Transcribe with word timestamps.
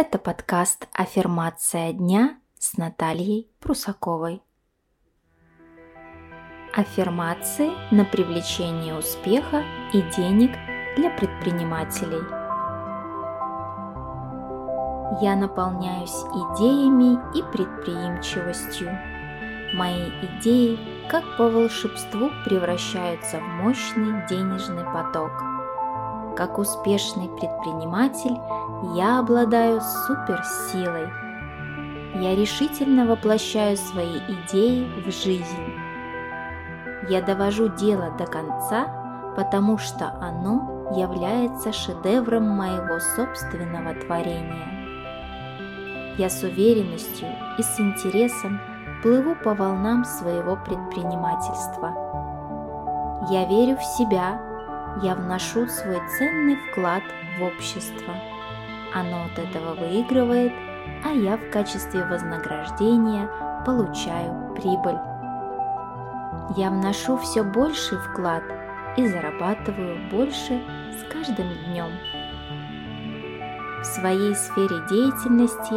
Это 0.00 0.16
подкаст 0.16 0.86
«Аффирмация 0.92 1.92
дня» 1.92 2.38
с 2.56 2.76
Натальей 2.76 3.50
Прусаковой. 3.58 4.44
Аффирмации 6.72 7.72
на 7.92 8.04
привлечение 8.04 8.96
успеха 8.96 9.64
и 9.92 10.02
денег 10.16 10.52
для 10.96 11.10
предпринимателей. 11.10 12.22
Я 15.20 15.34
наполняюсь 15.34 16.14
идеями 16.14 17.18
и 17.36 17.42
предприимчивостью. 17.50 18.96
Мои 19.74 20.10
идеи, 20.22 20.78
как 21.10 21.24
по 21.36 21.50
волшебству, 21.50 22.30
превращаются 22.44 23.40
в 23.40 23.42
мощный 23.42 24.24
денежный 24.28 24.84
поток– 24.84 25.32
как 26.38 26.56
успешный 26.56 27.28
предприниматель 27.28 28.38
я 28.94 29.18
обладаю 29.18 29.80
суперсилой. 29.80 31.08
Я 32.14 32.36
решительно 32.36 33.06
воплощаю 33.06 33.76
свои 33.76 34.18
идеи 34.18 34.86
в 35.04 35.10
жизнь. 35.10 35.74
Я 37.08 37.22
довожу 37.22 37.68
дело 37.70 38.12
до 38.16 38.24
конца, 38.26 39.32
потому 39.34 39.78
что 39.78 40.14
оно 40.20 40.86
является 40.96 41.72
шедевром 41.72 42.44
моего 42.44 43.00
собственного 43.16 43.94
творения. 43.94 44.68
Я 46.18 46.30
с 46.30 46.44
уверенностью 46.44 47.28
и 47.58 47.62
с 47.62 47.80
интересом 47.80 48.60
плыву 49.02 49.34
по 49.34 49.54
волнам 49.54 50.04
своего 50.04 50.54
предпринимательства. 50.54 51.92
Я 53.28 53.44
верю 53.46 53.76
в 53.76 53.82
себя 53.82 54.47
я 55.02 55.14
вношу 55.14 55.66
свой 55.66 56.00
ценный 56.18 56.56
вклад 56.56 57.02
в 57.38 57.42
общество. 57.42 58.14
Оно 58.94 59.24
от 59.24 59.38
этого 59.38 59.74
выигрывает, 59.74 60.52
а 61.04 61.10
я 61.10 61.36
в 61.36 61.50
качестве 61.50 62.04
вознаграждения 62.04 63.28
получаю 63.64 64.54
прибыль. 64.54 64.98
Я 66.56 66.70
вношу 66.70 67.18
все 67.18 67.42
больший 67.42 67.98
вклад 67.98 68.42
и 68.96 69.06
зарабатываю 69.06 69.98
больше 70.10 70.62
с 70.92 71.12
каждым 71.12 71.46
днем. 71.66 71.90
В 73.80 73.84
своей 73.84 74.34
сфере 74.34 74.76
деятельности 74.90 75.74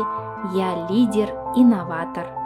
я 0.56 0.88
лидер-инноватор. 0.90 2.41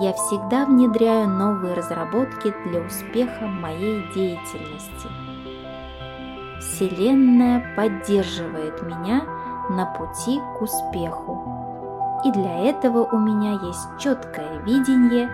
Я 0.00 0.12
всегда 0.14 0.64
внедряю 0.64 1.28
новые 1.28 1.74
разработки 1.74 2.54
для 2.66 2.80
успеха 2.80 3.46
моей 3.46 4.10
деятельности– 4.14 5.08
Вселенная 6.62 7.74
поддерживает 7.76 8.82
меня 8.82 9.22
на 9.68 9.84
пути 9.84 10.40
к 10.56 10.62
успеху. 10.62 12.20
И 12.24 12.30
для 12.30 12.70
этого 12.70 13.04
у 13.04 13.18
меня 13.18 13.52
есть 13.52 13.88
четкое 13.98 14.58
видение, 14.60 15.28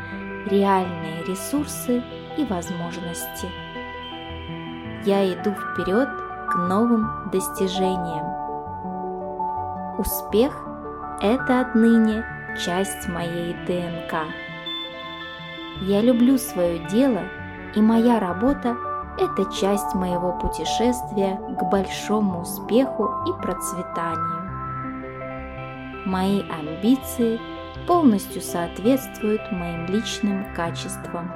реальные 0.46 1.24
ресурсы 1.24 2.02
и 2.38 2.44
возможности. 2.46 3.46
Я 5.04 5.30
иду 5.32 5.52
вперед 5.52 6.08
к 6.50 6.54
новым 6.56 7.30
достижениям. 7.30 8.26
Успех– 9.98 10.66
это 11.20 11.60
отныне 11.60 12.24
часть 12.56 13.08
моей 13.08 13.54
ДНК. 13.66 14.24
Я 15.82 16.00
люблю 16.00 16.38
свое 16.38 16.78
дело, 16.88 17.22
и 17.74 17.80
моя 17.80 18.18
работа– 18.18 18.76
это 19.18 19.44
часть 19.52 19.94
моего 19.94 20.32
путешествия 20.32 21.36
к 21.58 21.70
большому 21.70 22.40
успеху 22.40 23.10
и 23.26 23.32
процветанию. 23.42 24.48
Мои 26.06 26.42
амбиции 26.48 27.40
полностью 27.86 28.40
соответствуют 28.40 29.52
моим 29.52 29.86
личным 29.86 30.46
качествам. 30.54 31.30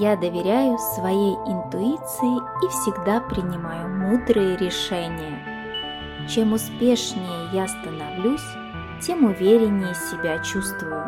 Я 0.00 0.16
доверяю 0.16 0.78
своей 0.78 1.34
интуиции 1.46 2.38
и 2.64 2.68
всегда 2.68 3.20
принимаю 3.20 3.88
мудрые 3.88 4.56
решения. 4.56 5.38
Чем 6.28 6.52
успешнее 6.52 7.48
я 7.52 7.66
становлюсь, 7.66 8.46
тем 9.00 9.24
увереннее 9.24 9.94
себя 9.94 10.38
чувствую. 10.38 11.04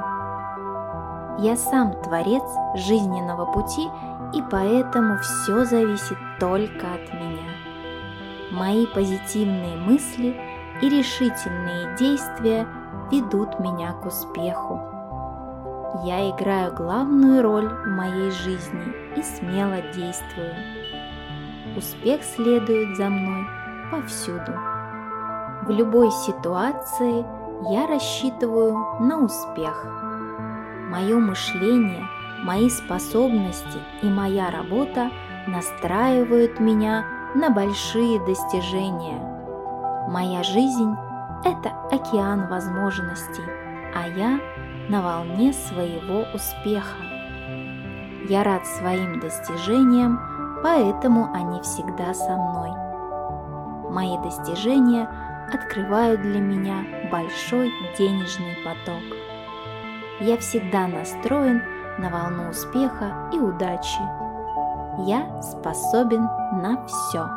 Я 1.39 1.57
сам 1.57 1.93
творец 2.03 2.43
жизненного 2.75 3.51
пути 3.53 3.89
и 4.35 4.43
поэтому 4.51 5.19
все 5.19 5.65
зависит 5.65 6.19
только 6.39 6.87
от 6.95 7.13
меня. 7.15 7.49
Мои 8.51 8.87
позитивные 8.87 9.77
мысли 9.77 10.37
и 10.83 10.89
решительные 10.89 11.97
действия 11.97 12.67
ведут 13.11 13.59
меня 13.61 13.93
к 13.93 14.07
успеху. 14.07 14.81
Я 16.05 16.31
играю 16.31 16.75
главную 16.75 17.43
роль 17.43 17.69
в 17.69 17.87
моей 17.89 18.31
жизни 18.31 18.95
и 19.17 19.23
смело 19.23 19.81
действую. 19.95 20.55
Успех 21.77 22.23
следует 22.23 22.97
за 22.97 23.09
мной 23.09 23.47
повсюду. 23.91 24.53
В 25.63 25.71
любой 25.71 26.11
ситуации 26.11 27.25
я 27.69 27.87
рассчитываю 27.87 28.77
на 29.01 29.25
успех. 29.25 29.85
Мое 30.91 31.19
мышление– 31.19 32.07
Мои 32.43 32.71
способности 32.71 33.79
и 34.01 34.09
моя 34.09 34.51
работа 34.51 35.11
настраивают 35.47 36.59
меня 36.59 37.05
на 37.35 37.51
большие 37.51 38.19
достижения. 38.25 39.21
Моя 40.09 40.43
жизнь– 40.43 40.97
это 41.45 41.71
океан 41.93 42.49
возможностей, 42.49 43.45
а 43.95 44.09
я 44.09 44.41
на 44.89 45.03
волне 45.03 45.53
своего 45.53 46.25
успеха. 46.33 46.97
Я 48.27 48.43
рад 48.43 48.67
своим 48.67 49.21
достижениям, 49.21 50.19
поэтому 50.63 51.31
они 51.35 51.61
всегда 51.61 52.15
со 52.15 52.37
мной. 52.37 52.71
Мои 53.91 54.17
достижения 54.23 55.11
открывают 55.55 56.23
для 56.23 56.41
меня 56.41 56.85
большой 57.11 57.71
денежный 57.99 58.57
поток. 58.65 59.03
Я 60.21 60.37
всегда 60.39 60.87
настроен– 60.87 61.63
на 62.01 62.09
волну 62.09 62.49
успеха 62.49 63.31
и 63.33 63.39
удачи. 63.39 64.01
Я 65.07 65.41
способен 65.43 66.23
на 66.63 66.85
все. 66.87 67.29